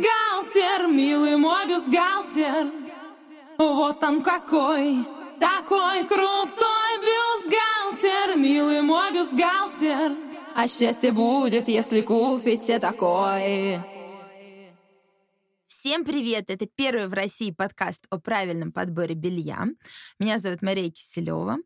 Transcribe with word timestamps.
Бюстгальтер, 0.00 0.88
милый 0.88 1.36
мой 1.36 1.68
бюстгальтер, 1.68 2.72
вот 3.58 4.02
он 4.02 4.22
какой, 4.22 5.04
такой 5.38 6.06
крутой 6.06 6.92
бюстгальтер, 7.02 8.38
милый 8.38 8.80
мой 8.80 9.12
бюстгальтер. 9.12 10.16
А 10.56 10.66
счастье 10.68 11.12
будет, 11.12 11.68
если 11.68 12.00
купите 12.00 12.78
такой. 12.78 13.78
Всем 15.66 16.04
привет! 16.04 16.48
Это 16.48 16.66
первый 16.66 17.06
в 17.06 17.12
России 17.12 17.50
подкаст 17.50 18.06
о 18.08 18.18
правильном 18.18 18.72
подборе 18.72 19.14
белья. 19.14 19.66
Меня 20.18 20.38
зовут 20.38 20.62
Мария 20.62 20.90
Киселева. 20.90 21.58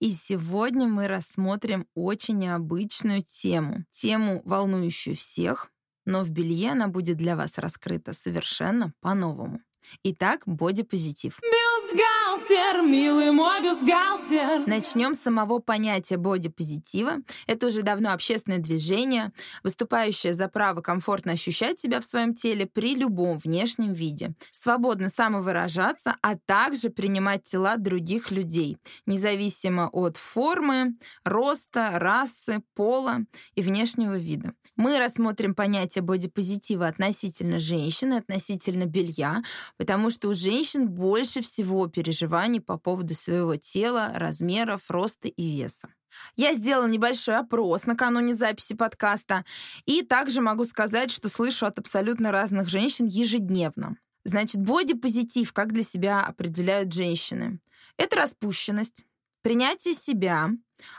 И 0.00 0.12
сегодня 0.12 0.86
мы 0.86 1.08
рассмотрим 1.08 1.86
очень 1.94 2.36
необычную 2.36 3.22
тему. 3.22 3.84
Тему, 3.90 4.42
волнующую 4.44 5.16
всех, 5.16 5.70
но 6.04 6.22
в 6.24 6.30
белье 6.30 6.72
она 6.72 6.88
будет 6.88 7.16
для 7.16 7.36
вас 7.36 7.58
раскрыта 7.58 8.12
совершенно 8.12 8.92
по-новому. 9.00 9.60
Итак, 10.02 10.42
бодипозитив. 10.46 11.40
Бюстгальтер, 11.42 12.82
милый 12.82 13.30
мой 13.32 13.62
бюстгальтер. 13.62 14.66
Начнем 14.66 15.14
с 15.14 15.20
самого 15.20 15.58
понятия 15.58 16.16
бодипозитива. 16.16 17.18
Это 17.46 17.66
уже 17.66 17.82
давно 17.82 18.12
общественное 18.12 18.58
движение, 18.58 19.32
выступающее 19.62 20.32
за 20.34 20.48
право 20.48 20.80
комфортно 20.80 21.32
ощущать 21.32 21.80
себя 21.80 22.00
в 22.00 22.04
своем 22.04 22.34
теле 22.34 22.66
при 22.66 22.94
любом 22.94 23.38
внешнем 23.38 23.92
виде, 23.92 24.32
свободно 24.50 25.08
самовыражаться, 25.08 26.16
а 26.22 26.36
также 26.36 26.90
принимать 26.90 27.44
тела 27.44 27.76
других 27.76 28.30
людей, 28.30 28.76
независимо 29.06 29.88
от 29.92 30.16
формы, 30.16 30.94
роста, 31.24 31.90
расы, 31.94 32.62
пола 32.74 33.20
и 33.54 33.62
внешнего 33.62 34.16
вида. 34.16 34.54
Мы 34.76 34.98
рассмотрим 34.98 35.54
понятие 35.54 36.02
бодипозитива 36.02 36.86
относительно 36.86 37.58
женщины, 37.58 38.14
относительно 38.14 38.86
белья, 38.86 39.42
потому 39.76 40.10
что 40.10 40.28
у 40.28 40.34
женщин 40.34 40.88
больше 40.88 41.40
всего 41.40 41.86
переживаний 41.86 42.60
по 42.60 42.78
поводу 42.78 43.14
своего 43.14 43.56
тела, 43.56 44.12
размеров, 44.14 44.90
роста 44.90 45.28
и 45.28 45.50
веса. 45.50 45.88
Я 46.36 46.54
сделала 46.54 46.86
небольшой 46.86 47.38
опрос 47.38 47.86
накануне 47.86 48.34
записи 48.34 48.74
подкаста, 48.74 49.44
и 49.84 50.02
также 50.02 50.40
могу 50.40 50.64
сказать, 50.64 51.10
что 51.10 51.28
слышу 51.28 51.66
от 51.66 51.78
абсолютно 51.78 52.32
разных 52.32 52.68
женщин 52.68 53.06
ежедневно. 53.06 53.96
Значит, 54.24 54.60
бодипозитив, 54.60 55.52
как 55.52 55.72
для 55.72 55.82
себя 55.82 56.22
определяют 56.22 56.92
женщины? 56.92 57.60
Это 57.96 58.16
распущенность, 58.16 59.04
принятие 59.42 59.94
себя, 59.94 60.50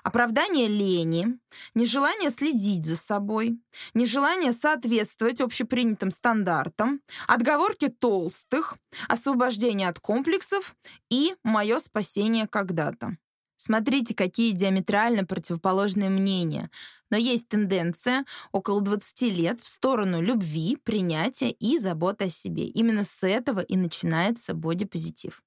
Оправдание 0.03 0.67
лени, 0.67 1.39
нежелание 1.75 2.29
следить 2.29 2.85
за 2.85 2.95
собой, 2.95 3.59
нежелание 3.93 4.53
соответствовать 4.53 5.41
общепринятым 5.41 6.11
стандартам, 6.11 7.01
отговорки 7.27 7.87
толстых, 7.89 8.77
освобождение 9.07 9.89
от 9.89 9.99
комплексов 9.99 10.75
и 11.09 11.35
мое 11.43 11.79
спасение 11.79 12.47
когда-то. 12.47 13.15
Смотрите, 13.63 14.15
какие 14.15 14.53
диаметрально 14.53 15.23
противоположные 15.23 16.09
мнения. 16.09 16.71
Но 17.11 17.17
есть 17.17 17.47
тенденция 17.47 18.25
около 18.51 18.81
20 18.81 19.21
лет 19.33 19.59
в 19.59 19.67
сторону 19.67 20.19
любви, 20.19 20.77
принятия 20.83 21.51
и 21.51 21.77
заботы 21.77 22.25
о 22.25 22.29
себе. 22.29 22.65
Именно 22.65 23.03
с 23.03 23.21
этого 23.21 23.59
и 23.59 23.77
начинается 23.77 24.55
бодипозитив. 24.55 25.43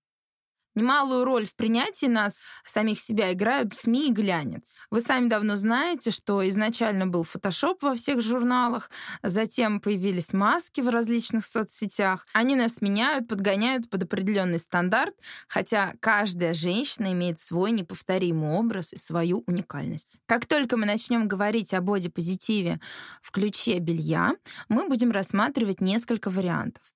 Немалую 0.74 1.24
роль 1.24 1.46
в 1.46 1.54
принятии 1.54 2.06
нас, 2.06 2.40
самих 2.64 2.98
себя, 2.98 3.32
играют 3.32 3.74
СМИ 3.74 4.08
и 4.08 4.12
глянец. 4.12 4.80
Вы 4.90 5.00
сами 5.00 5.28
давно 5.28 5.56
знаете, 5.56 6.10
что 6.10 6.46
изначально 6.48 7.06
был 7.06 7.22
фотошоп 7.22 7.82
во 7.82 7.94
всех 7.94 8.20
журналах, 8.20 8.90
затем 9.22 9.80
появились 9.80 10.32
маски 10.32 10.80
в 10.80 10.88
различных 10.88 11.46
соцсетях. 11.46 12.26
Они 12.32 12.56
нас 12.56 12.80
меняют, 12.80 13.28
подгоняют 13.28 13.88
под 13.88 14.02
определенный 14.02 14.58
стандарт, 14.58 15.14
хотя 15.48 15.94
каждая 16.00 16.54
женщина 16.54 17.12
имеет 17.12 17.38
свой 17.38 17.70
неповторимый 17.70 18.50
образ 18.50 18.92
и 18.92 18.96
свою 18.96 19.44
уникальность. 19.46 20.16
Как 20.26 20.46
только 20.46 20.76
мы 20.76 20.86
начнем 20.86 21.28
говорить 21.28 21.72
о 21.74 21.80
бодипозитиве 21.80 22.80
в 23.22 23.30
ключе 23.30 23.78
белья, 23.78 24.34
мы 24.68 24.88
будем 24.88 25.12
рассматривать 25.12 25.80
несколько 25.80 26.30
вариантов. 26.30 26.93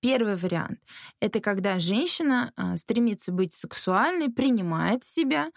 Первый 0.00 0.36
вариант— 0.36 0.78
это 1.20 1.40
когда 1.40 1.78
женщина 1.78 2.52
а, 2.56 2.76
стремится 2.76 3.32
быть 3.32 3.52
сексуальной, 3.52 4.30
принимает 4.30 5.04
себя 5.04 5.50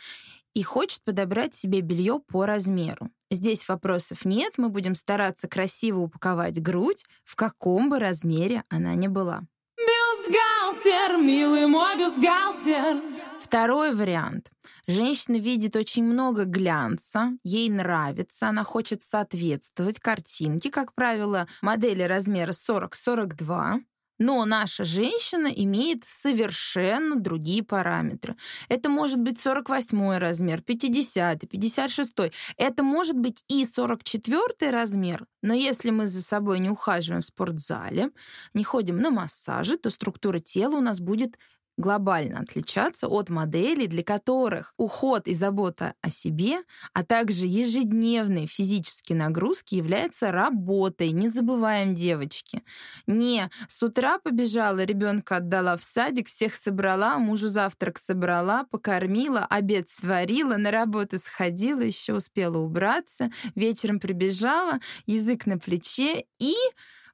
и 0.53 0.63
хочет 0.63 1.03
подобрать 1.03 1.53
себе 1.53 1.81
белье 1.81 2.19
по 2.19 2.45
размеру. 2.45 3.09
Здесь 3.31 3.67
вопросов 3.67 4.25
нет, 4.25 4.53
мы 4.57 4.69
будем 4.69 4.95
стараться 4.95 5.47
красиво 5.47 5.99
упаковать 5.99 6.61
грудь, 6.61 7.05
в 7.23 7.35
каком 7.35 7.89
бы 7.89 7.99
размере 7.99 8.63
она 8.69 8.95
ни 8.95 9.07
была. 9.07 9.43
Бюстгальтер, 9.77 11.17
милый 11.17 11.67
мой 11.67 11.97
бюстгальтер. 11.97 13.01
Второй 13.39 13.93
вариант. 13.93 14.51
Женщина 14.87 15.37
видит 15.37 15.75
очень 15.75 16.03
много 16.03 16.45
глянца, 16.45 17.31
ей 17.43 17.69
нравится, 17.69 18.49
она 18.49 18.63
хочет 18.63 19.03
соответствовать 19.03 19.99
картинке, 19.99 20.71
как 20.71 20.93
правило, 20.93 21.47
модели 21.61 22.01
размера 22.01 22.51
40-42. 22.51 23.81
Но 24.19 24.43
наша 24.45 24.83
женщина 24.83 25.47
имеет 25.47 26.03
совершенно 26.05 27.15
другие 27.15 27.63
параметры. 27.63 28.35
Это 28.67 28.89
может 28.89 29.21
быть 29.21 29.39
48 29.39 30.17
размер, 30.17 30.61
50, 30.61 31.49
56. 31.49 32.13
Это 32.57 32.83
может 32.83 33.17
быть 33.17 33.43
и 33.47 33.65
44 33.65 34.71
размер. 34.71 35.25
Но 35.41 35.53
если 35.53 35.89
мы 35.89 36.07
за 36.07 36.21
собой 36.21 36.59
не 36.59 36.69
ухаживаем 36.69 37.21
в 37.21 37.25
спортзале, 37.25 38.11
не 38.53 38.63
ходим 38.65 38.97
на 38.97 39.09
массажи, 39.09 39.77
то 39.77 39.89
структура 39.89 40.39
тела 40.39 40.75
у 40.75 40.81
нас 40.81 40.99
будет 40.99 41.37
глобально 41.79 42.41
отличаться 42.41 43.07
от 43.07 43.29
моделей, 43.29 43.87
для 43.87 44.03
которых 44.03 44.73
уход 44.77 45.27
и 45.27 45.33
забота 45.33 45.93
о 46.01 46.09
себе, 46.09 46.59
а 46.93 47.03
также 47.03 47.45
ежедневные 47.45 48.47
физические 48.47 49.17
нагрузки 49.17 49.75
являются 49.75 50.31
работой. 50.31 51.11
Не 51.11 51.29
забываем, 51.29 51.95
девочки. 51.95 52.63
Не 53.07 53.49
с 53.69 53.81
утра 53.81 54.19
побежала, 54.19 54.83
ребенка 54.83 55.37
отдала 55.37 55.77
в 55.77 55.83
садик, 55.83 56.27
всех 56.27 56.53
собрала, 56.53 57.17
мужу 57.17 57.47
завтрак 57.47 57.97
собрала, 57.97 58.65
покормила, 58.65 59.45
обед 59.49 59.89
сварила, 59.89 60.57
на 60.57 60.71
работу 60.71 61.17
сходила, 61.17 61.79
еще 61.79 62.13
успела 62.13 62.57
убраться, 62.57 63.31
вечером 63.55 63.99
прибежала, 63.99 64.79
язык 65.05 65.45
на 65.45 65.57
плече 65.57 66.25
и 66.39 66.53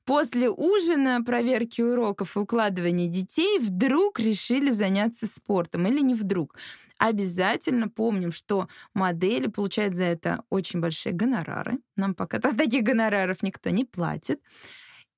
После 0.06 0.50
ужина, 0.52 1.24
проверки 1.24 1.82
уроков 1.82 2.38
и 2.38 2.40
укладывания 2.40 3.08
детей 3.08 3.58
вдруг 3.60 4.20
решили 4.20 4.70
заняться 4.70 5.26
спортом. 5.26 5.88
Или 5.88 6.00
не 6.02 6.14
вдруг. 6.14 6.56
Обязательно 7.00 7.90
помним, 7.90 8.32
что 8.32 8.68
модели 8.94 9.48
получают 9.48 9.96
за 9.96 10.04
это 10.04 10.44
очень 10.52 10.80
большие 10.80 11.14
гонорары. 11.14 11.80
Нам 11.98 12.14
пока 12.14 12.40
таких 12.40 12.84
гонораров 12.84 13.42
никто 13.42 13.72
не 13.72 13.84
платит 13.84 14.42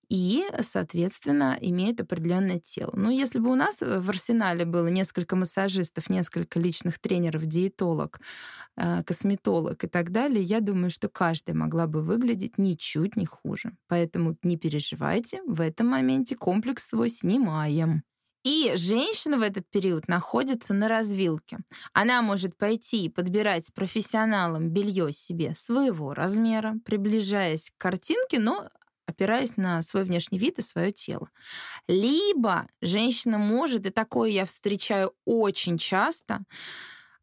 и, 0.09 0.45
соответственно, 0.61 1.57
имеют 1.59 1.99
определенное 2.01 2.59
тело. 2.59 2.91
Но 2.95 3.11
если 3.11 3.39
бы 3.39 3.51
у 3.51 3.55
нас 3.55 3.81
в 3.81 4.09
арсенале 4.09 4.65
было 4.65 4.87
несколько 4.87 5.35
массажистов, 5.35 6.09
несколько 6.09 6.59
личных 6.59 6.99
тренеров, 6.99 7.45
диетолог, 7.45 8.19
э, 8.77 9.03
косметолог 9.03 9.83
и 9.83 9.87
так 9.87 10.11
далее, 10.11 10.41
я 10.43 10.61
думаю, 10.61 10.91
что 10.91 11.09
каждая 11.09 11.55
могла 11.55 11.87
бы 11.87 12.01
выглядеть 12.01 12.57
ничуть 12.57 13.15
не 13.17 13.25
хуже. 13.25 13.73
Поэтому 13.87 14.37
не 14.43 14.57
переживайте, 14.57 15.41
в 15.45 15.61
этом 15.61 15.87
моменте 15.87 16.35
комплекс 16.35 16.87
свой 16.87 17.09
снимаем. 17.09 18.03
И 18.43 18.71
женщина 18.77 19.37
в 19.37 19.41
этот 19.41 19.69
период 19.69 20.07
находится 20.07 20.73
на 20.73 20.87
развилке. 20.87 21.57
Она 21.91 22.21
может 22.21 22.55
пойти 22.55 23.05
и 23.05 23.09
подбирать 23.09 23.73
профессионалом 23.73 24.69
белье 24.69 25.11
себе 25.11 25.53
своего 25.53 26.13
размера, 26.13 26.75
приближаясь 26.85 27.71
к 27.71 27.81
картинке, 27.81 28.39
но 28.39 28.69
опираясь 29.07 29.57
на 29.57 29.81
свой 29.81 30.03
внешний 30.03 30.37
вид 30.39 30.59
и 30.59 30.63
свое 30.63 30.91
тело. 30.91 31.29
Либо 31.87 32.67
женщина 32.81 33.37
может, 33.39 33.85
и 33.85 33.91
такое 33.91 34.29
я 34.31 34.45
встречаю 34.45 35.13
очень 35.25 35.77
часто, 35.77 36.41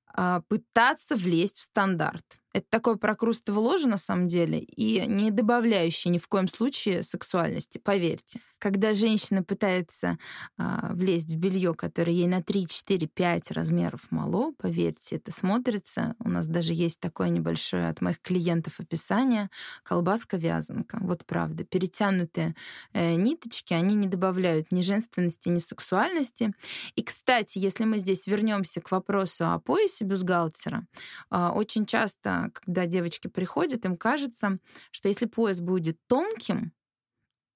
а, 0.08 0.42
пытаться 0.48 1.16
влезть 1.16 1.56
в 1.58 1.62
стандарт. 1.62 2.24
Это 2.54 2.66
такое 2.70 2.94
прокрустово 2.94 3.58
ложе 3.58 3.88
на 3.88 3.98
самом 3.98 4.28
деле 4.28 4.60
и 4.60 5.04
не 5.08 5.32
добавляющее 5.32 6.12
ни 6.12 6.18
в 6.18 6.28
коем 6.28 6.46
случае 6.46 7.02
сексуальности, 7.02 7.78
поверьте. 7.78 8.40
Когда 8.58 8.94
женщина 8.94 9.42
пытается 9.42 10.18
а, 10.56 10.94
влезть 10.94 11.32
в 11.32 11.36
белье, 11.36 11.74
которое 11.74 12.12
ей 12.12 12.28
на 12.28 12.42
3, 12.42 12.68
4, 12.68 13.08
5 13.08 13.50
размеров 13.50 14.06
мало, 14.10 14.52
поверьте, 14.52 15.16
это 15.16 15.32
смотрится. 15.32 16.14
У 16.20 16.30
нас 16.30 16.46
даже 16.46 16.72
есть 16.72 17.00
такое 17.00 17.28
небольшое 17.28 17.88
от 17.88 18.00
моих 18.00 18.20
клиентов 18.22 18.78
описание 18.78 19.50
колбаска-вязанка. 19.82 20.98
Вот 21.02 21.26
правда. 21.26 21.64
Перетянутые 21.64 22.54
э, 22.92 23.16
ниточки, 23.16 23.74
они 23.74 23.96
не 23.96 24.06
добавляют 24.06 24.70
ни 24.70 24.80
женственности, 24.80 25.48
ни 25.48 25.58
сексуальности. 25.58 26.54
И, 26.94 27.02
кстати, 27.02 27.58
если 27.58 27.84
мы 27.84 27.98
здесь 27.98 28.28
вернемся 28.28 28.80
к 28.80 28.92
вопросу 28.92 29.50
о 29.50 29.58
поясе 29.58 30.04
бюстгальтера, 30.04 30.86
э, 31.32 31.48
очень 31.48 31.84
часто 31.84 32.43
когда 32.50 32.86
девочки 32.86 33.28
приходят, 33.28 33.84
им 33.84 33.96
кажется, 33.96 34.58
что 34.90 35.08
если 35.08 35.26
пояс 35.26 35.60
будет 35.60 35.98
тонким, 36.06 36.72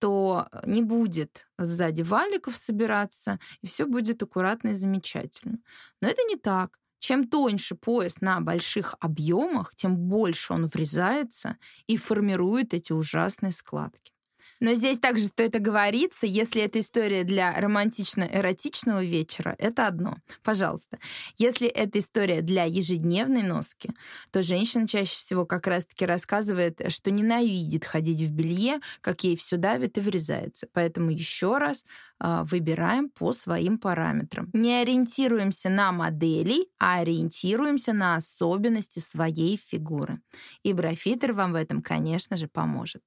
то 0.01 0.49
не 0.65 0.83
будет 0.83 1.49
сзади 1.59 2.03
валиков 2.03 2.57
собираться, 2.57 3.41
и 3.63 3.67
все 3.67 3.87
будет 3.87 4.23
аккуратно 4.23 4.69
и 4.71 4.75
замечательно. 4.75 5.59
Но 6.01 6.09
это 6.09 6.23
не 6.25 6.37
так. 6.37 6.79
Чем 7.01 7.29
тоньше 7.29 7.77
пояс 7.77 8.21
на 8.21 8.41
больших 8.41 8.95
объемах, 9.01 9.75
тем 9.77 9.97
больше 9.97 10.53
он 10.53 10.67
врезается 10.67 11.57
и 11.87 11.97
формирует 11.97 12.75
эти 12.75 12.93
ужасные 12.93 13.53
складки. 13.53 14.13
Но 14.61 14.75
здесь 14.75 14.99
также 14.99 15.27
стоит 15.27 15.55
оговориться, 15.55 16.27
если 16.27 16.63
это 16.63 16.81
история 16.81 17.25
для 17.25 17.55
романтично-эротичного 17.59 19.05
вечера, 19.05 19.55
это 19.59 19.87
одно, 19.87 20.17
пожалуйста. 20.43 20.99
Если 21.37 21.69
это 21.69 21.99
история 21.99 22.43
для 22.43 22.65
ежедневной 22.65 23.43
носки, 23.43 23.91
то 24.33 24.43
женщина 24.43 24.89
чаще 24.89 25.17
всего 25.17 25.47
как 25.47 25.67
раз-таки 25.67 26.07
рассказывает, 26.07 26.81
что 26.89 27.11
ненавидит 27.11 27.85
ходить 27.85 28.21
в 28.23 28.33
белье, 28.33 28.81
как 29.01 29.23
ей 29.25 29.37
все 29.37 29.57
давит 29.57 29.97
и 29.99 30.01
врезается. 30.01 30.67
Поэтому 30.73 31.11
еще 31.11 31.59
раз 31.59 31.85
э, 32.21 32.43
выбираем 32.45 33.11
по 33.11 33.33
своим 33.33 33.79
параметрам. 33.79 34.51
Не 34.53 34.83
ориентируемся 34.83 35.69
на 35.69 35.93
модели, 35.93 36.67
а 36.79 36.99
ориентируемся 36.99 37.93
на 37.93 38.17
особенности 38.17 38.99
своей 38.99 39.57
фигуры. 39.57 40.21
И 40.65 40.73
брофитер 40.73 41.33
вам 41.33 41.53
в 41.53 41.57
этом, 41.57 41.81
конечно 41.83 42.37
же, 42.37 42.49
поможет. 42.49 43.03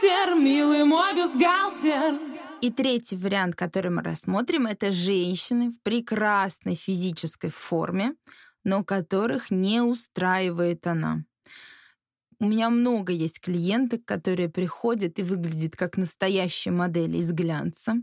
Бюстгальтер, 0.00 0.34
милый 0.34 0.84
мой 0.84 1.14
бюстгальтер. 1.14 2.18
И 2.62 2.70
третий 2.70 3.16
вариант, 3.16 3.54
который 3.54 3.90
мы 3.90 4.02
рассмотрим, 4.02 4.66
это 4.66 4.92
женщины 4.92 5.70
в 5.70 5.80
прекрасной 5.82 6.74
физической 6.74 7.50
форме, 7.50 8.14
но 8.64 8.82
которых 8.82 9.50
не 9.50 9.82
устраивает 9.82 10.86
она. 10.86 11.24
У 12.38 12.46
меня 12.46 12.70
много 12.70 13.12
есть 13.12 13.40
клиенток, 13.40 14.06
которые 14.06 14.48
приходят 14.48 15.18
и 15.18 15.22
выглядят 15.22 15.76
как 15.76 15.98
настоящие 15.98 16.72
модели 16.72 17.18
из 17.18 17.32
глянца, 17.32 17.96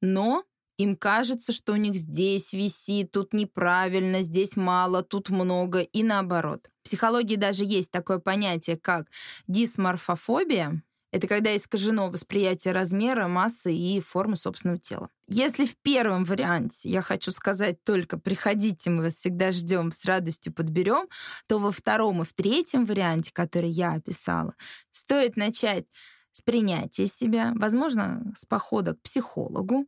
но 0.00 0.42
им 0.76 0.96
кажется, 0.96 1.52
что 1.52 1.72
у 1.72 1.76
них 1.76 1.94
здесь 1.94 2.52
висит, 2.52 3.12
тут 3.12 3.32
неправильно, 3.32 4.22
здесь 4.22 4.56
мало, 4.56 5.02
тут 5.02 5.30
много, 5.30 5.82
и 5.82 6.02
наоборот. 6.02 6.68
В 6.80 6.86
психологии 6.86 7.36
даже 7.36 7.64
есть 7.64 7.92
такое 7.92 8.18
понятие, 8.18 8.76
как 8.76 9.06
дисморфофобия. 9.46 10.82
Это 11.10 11.26
когда 11.26 11.56
искажено 11.56 12.10
восприятие 12.10 12.74
размера, 12.74 13.28
массы 13.28 13.74
и 13.74 14.00
формы 14.00 14.36
собственного 14.36 14.78
тела. 14.78 15.08
Если 15.26 15.64
в 15.64 15.76
первом 15.78 16.24
варианте, 16.24 16.88
я 16.88 17.00
хочу 17.00 17.30
сказать 17.30 17.82
только 17.82 18.18
приходите, 18.18 18.90
мы 18.90 19.04
вас 19.04 19.14
всегда 19.14 19.52
ждем, 19.52 19.90
с 19.90 20.04
радостью 20.04 20.52
подберем, 20.52 21.08
то 21.46 21.58
во 21.58 21.72
втором 21.72 22.22
и 22.22 22.24
в 22.24 22.32
третьем 22.34 22.84
варианте, 22.84 23.30
который 23.32 23.70
я 23.70 23.92
описала, 23.92 24.54
стоит 24.92 25.36
начать 25.36 25.86
с 26.32 26.42
принятия 26.42 27.06
себя, 27.06 27.52
возможно, 27.56 28.32
с 28.36 28.44
похода 28.44 28.94
к 28.94 29.02
психологу, 29.02 29.86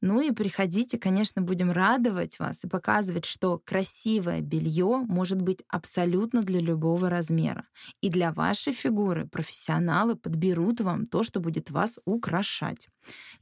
ну 0.00 0.20
и 0.20 0.30
приходите, 0.30 0.98
конечно, 0.98 1.42
будем 1.42 1.70
радовать 1.70 2.38
вас 2.38 2.64
и 2.64 2.68
показывать, 2.68 3.26
что 3.26 3.58
красивое 3.58 4.40
белье 4.40 5.04
может 5.06 5.42
быть 5.42 5.62
абсолютно 5.68 6.42
для 6.42 6.60
любого 6.60 7.10
размера. 7.10 7.66
И 8.00 8.08
для 8.08 8.32
вашей 8.32 8.72
фигуры 8.72 9.26
профессионалы 9.26 10.16
подберут 10.16 10.80
вам 10.80 11.06
то, 11.06 11.22
что 11.22 11.40
будет 11.40 11.70
вас 11.70 11.98
украшать. 12.04 12.88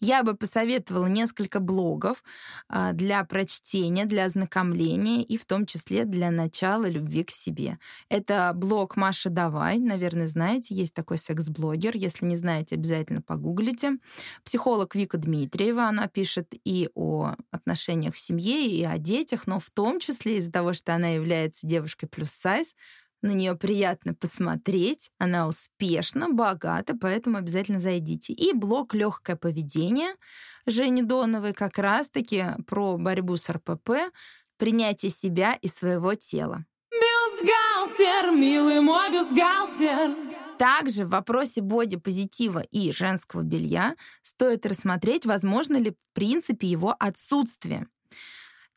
Я 0.01 0.23
бы 0.23 0.35
посоветовала 0.35 1.07
несколько 1.07 1.61
блогов 1.61 2.23
а, 2.69 2.93
для 2.93 3.25
прочтения, 3.25 4.05
для 4.05 4.25
ознакомления 4.25 5.23
и 5.23 5.37
в 5.37 5.45
том 5.45 5.67
числе 5.67 6.05
для 6.05 6.31
начала 6.31 6.89
любви 6.89 7.25
к 7.25 7.31
себе. 7.31 7.79
Это 8.09 8.53
блог 8.55 8.97
Маша 8.97 9.31
Давай, 9.31 9.79
наверное, 9.79 10.27
знаете, 10.27 10.75
есть 10.75 10.95
такой 10.95 11.19
секс-блогер. 11.19 11.97
Если 11.97 12.25
не 12.25 12.37
знаете, 12.37 12.77
обязательно 12.77 13.23
погуглите. 13.23 13.99
Психолог 14.45 14.95
Вика 14.95 15.19
Дмитриева, 15.19 15.85
она 15.85 16.07
пишет 16.07 16.48
и 16.65 16.89
о 16.95 17.35
отношениях 17.51 18.15
в 18.15 18.19
семье, 18.19 18.67
и 18.67 18.85
о 18.85 18.99
детях, 18.99 19.47
но 19.47 19.59
в 19.61 19.71
том 19.71 20.01
числе 20.01 20.39
из-за 20.39 20.53
того, 20.53 20.73
что 20.73 20.95
она 20.95 21.09
является 21.09 21.67
девушкой 21.67 22.07
плюс 22.07 22.31
сайз, 22.31 22.75
на 23.21 23.33
нее 23.33 23.57
приятно 23.57 24.15
посмотреть, 24.15 25.11
она 25.19 25.49
успешна, 25.49 26.29
богата, 26.31 26.97
поэтому 26.99 27.39
обязательно 27.39 27.81
зайдите. 27.81 28.33
И 28.33 28.53
блог 28.53 28.95
«Легкое 28.95 29.37
поведение» 29.37 30.15
Жени 30.67 31.03
Доновой 31.03 31.55
как 31.55 31.79
раз-таки 31.79 32.45
про 32.67 32.99
борьбу 32.99 33.37
с 33.37 33.49
РПП, 33.49 34.13
принятие 34.59 35.11
себя 35.11 35.55
и 35.63 35.67
своего 35.67 36.15
тела. 36.15 36.67
Бюстгальтер, 36.91 38.33
милый 38.33 38.81
мой 38.81 39.11
бюстгальтер. 39.11 40.28
Также 40.59 41.05
в 41.05 41.11
вопросе 41.11 41.61
бодипозитива 41.61 42.61
и 42.61 42.93
женского 42.93 43.43
белья 43.43 43.95
стоит 44.23 44.67
рассмотреть, 44.67 45.25
возможно 45.25 45.77
ли 45.77 45.93
в 45.93 46.15
принципе 46.15 46.67
его 46.67 46.95
отсутствие. 46.99 47.87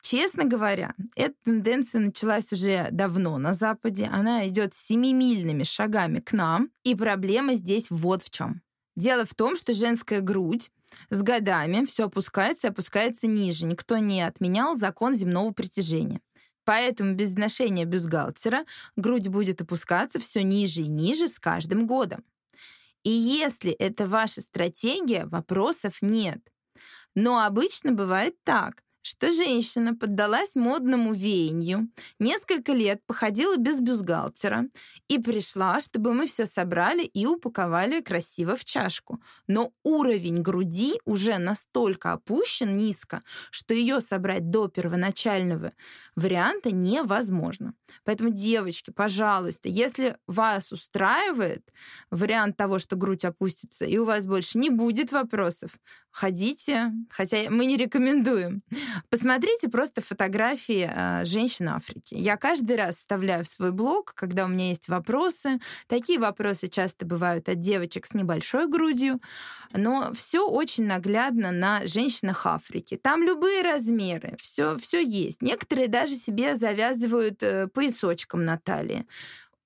Честно 0.01 0.45
говоря, 0.45 0.95
эта 1.15 1.35
тенденция 1.43 2.01
началась 2.01 2.51
уже 2.51 2.87
давно 2.91 3.37
на 3.37 3.53
Западе. 3.53 4.09
Она 4.11 4.47
идет 4.47 4.73
семимильными 4.73 5.63
шагами 5.63 6.19
к 6.19 6.33
нам. 6.33 6.71
И 6.83 6.95
проблема 6.95 7.53
здесь 7.55 7.91
вот 7.91 8.23
в 8.23 8.31
чем. 8.31 8.61
Дело 8.95 9.25
в 9.25 9.35
том, 9.35 9.55
что 9.55 9.73
женская 9.73 10.21
грудь 10.21 10.71
с 11.09 11.21
годами 11.21 11.85
все 11.85 12.05
опускается 12.05 12.67
и 12.67 12.69
опускается 12.71 13.27
ниже. 13.27 13.65
Никто 13.65 13.97
не 13.97 14.21
отменял 14.21 14.75
закон 14.75 15.13
земного 15.13 15.51
притяжения. 15.51 16.19
Поэтому 16.71 17.15
без 17.15 17.33
ношения 17.33 17.83
бюстгальтера 17.83 18.63
грудь 18.95 19.27
будет 19.27 19.62
опускаться 19.62 20.21
все 20.21 20.41
ниже 20.41 20.83
и 20.83 20.88
ниже 20.88 21.27
с 21.27 21.38
каждым 21.38 21.85
годом. 21.85 22.23
И 23.03 23.09
если 23.09 23.73
это 23.73 24.07
ваша 24.07 24.39
стратегия, 24.39 25.25
вопросов 25.25 25.97
нет. 26.01 26.39
Но 27.13 27.44
обычно 27.44 27.91
бывает 27.91 28.41
так 28.45 28.83
что 29.01 29.31
женщина 29.31 29.95
поддалась 29.95 30.56
модному 30.56 31.13
веянию, 31.13 31.89
несколько 32.19 32.74
лет 32.74 33.01
походила 33.06 33.57
без 33.57 33.80
бюстгальтера 33.80 34.65
и 35.07 35.18
пришла, 35.19 35.80
чтобы 35.80 36.13
мы 36.13 36.27
все 36.27 36.45
собрали 36.45 37.03
и 37.03 37.25
упаковали 37.25 38.01
красиво 38.01 38.56
в 38.56 38.65
чашку. 38.65 39.21
Но 39.48 39.74
уровень 39.83 40.42
груди 40.42 41.00
уже 41.06 41.38
настолько 41.38 42.13
опущен 42.13 42.77
низко, 42.77 43.24
что 43.50 43.74
ее 43.74 44.01
собрать 44.01 44.50
до 44.50 44.68
первоначального 44.68 45.74
варианта 46.15 46.71
невозможно. 46.71 47.74
Поэтому, 48.03 48.30
девочки, 48.30 48.92
пожалуйста, 48.92 49.69
если 49.69 50.18
вас 50.27 50.71
устраивает 50.71 51.63
вариант 52.09 52.57
того, 52.57 52.80
что 52.80 52.95
грудь 52.95 53.25
опустится, 53.25 53.86
и 53.86 53.98
у 53.98 54.05
вас 54.05 54.25
больше 54.25 54.58
не 54.58 54.70
будет 54.70 55.12
вопросов, 55.12 55.72
ходите, 56.12 56.91
хотя 57.10 57.50
мы 57.50 57.65
не 57.65 57.77
рекомендуем. 57.77 58.63
Посмотрите 59.10 59.69
просто 59.69 60.01
фотографии 60.01 60.89
э, 60.91 61.25
женщин 61.25 61.69
Африки. 61.69 62.13
Я 62.13 62.38
каждый 62.38 62.75
раз 62.77 62.98
вставляю 62.98 63.43
в 63.43 63.48
свой 63.48 63.71
блог, 63.71 64.13
когда 64.15 64.45
у 64.45 64.48
меня 64.48 64.69
есть 64.69 64.89
вопросы. 64.89 65.60
Такие 65.88 66.19
вопросы 66.19 66.67
часто 66.67 67.05
бывают 67.05 67.50
от 67.50 67.60
девочек 67.60 68.05
с 68.05 68.13
небольшой 68.13 68.67
грудью, 68.67 69.21
но 69.74 70.12
все 70.13 70.48
очень 70.48 70.86
наглядно 70.86 71.51
на 71.51 71.86
женщинах 71.88 72.45
Африки. 72.45 73.00
Там 73.01 73.24
любые 73.24 73.62
размеры, 73.62 74.36
все, 74.39 74.77
все 74.77 75.03
есть. 75.03 75.41
Некоторые 75.41 75.88
даже 75.88 76.15
себе 76.15 76.55
завязывают 76.55 77.41
э, 77.43 77.67
поясочком 77.67 78.45
на 78.45 78.57
талии. 78.57 79.05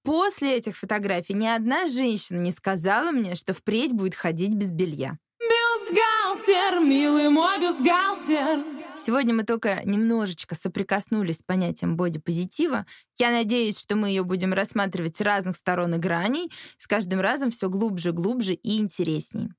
После 0.04 0.58
этих 0.58 0.78
фотографий 0.78 1.34
ни 1.34 1.48
одна 1.48 1.88
женщина 1.88 2.38
не 2.38 2.52
сказала 2.52 3.12
мне, 3.12 3.34
что 3.34 3.54
впредь 3.54 3.92
будет 3.92 4.14
ходить 4.14 4.54
без 4.54 4.72
белья. 4.72 5.18
Бюстгальтер, 5.40 6.80
милый 6.80 7.30
мой 7.30 7.60
бюстгальтер. 7.60 8.85
Сегодня 8.98 9.34
мы 9.34 9.44
только 9.44 9.82
немножечко 9.84 10.56
соприкоснулись 10.56 11.38
с 11.38 11.44
понятием 11.44 11.98
бодипозитива. 11.98 12.86
Я 13.20 13.32
надеюсь, 13.32 13.78
что 13.78 13.98
мы 13.98 14.10
ее 14.10 14.24
будем 14.24 14.54
рассматривать 14.54 15.18
с 15.18 15.22
разных 15.22 15.58
сторон 15.58 15.96
и 15.96 15.98
граней, 15.98 16.50
с 16.78 16.88
каждым 16.88 17.20
разом 17.20 17.52
все 17.52 17.70
глубже, 17.70 18.14
глубже 18.14 18.54
и 18.54 18.80
интересней. 18.80 19.50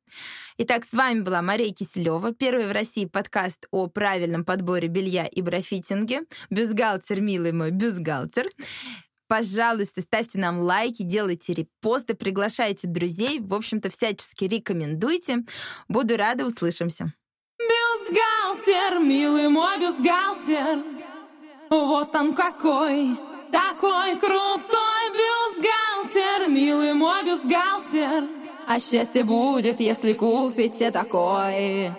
Итак, 0.56 0.84
с 0.84 0.92
вами 0.92 1.20
была 1.20 1.42
Мария 1.42 1.72
Киселева, 1.72 2.32
первый 2.32 2.66
в 2.66 2.72
России 2.72 3.04
подкаст 3.04 3.66
о 3.70 3.88
правильном 3.88 4.44
подборе 4.44 4.88
белья 4.88 5.26
и 5.26 5.42
брофитинге. 5.42 6.22
Бюстгальтер, 6.48 7.20
милый 7.20 7.52
мой, 7.52 7.72
бюстгальтер. 7.72 8.48
Пожалуйста, 9.28 10.00
ставьте 10.00 10.38
нам 10.38 10.60
лайки, 10.60 11.02
делайте 11.02 11.52
репосты, 11.52 12.14
приглашайте 12.14 12.88
друзей. 12.88 13.40
В 13.40 13.52
общем-то, 13.52 13.90
всячески 13.90 14.44
рекомендуйте. 14.44 15.38
Буду 15.88 16.16
рада, 16.16 16.46
услышимся. 16.46 17.12
Бюстгальтер, 18.08 19.00
милый 19.00 19.48
мой 19.48 19.78
бюстгальтер. 19.78 20.82
Вот 21.70 22.14
он 22.14 22.34
какой, 22.34 23.16
такой 23.50 24.16
крутой 24.16 25.10
бюстгальтер, 25.12 26.48
милый 26.48 26.94
мой 26.94 27.24
бюстгальтер. 27.24 28.28
А 28.68 28.78
счастье 28.78 29.24
будет, 29.24 29.80
если 29.80 30.12
купите 30.12 30.90
такой. 30.90 31.90